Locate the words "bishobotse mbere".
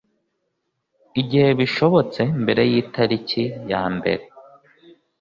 1.59-2.63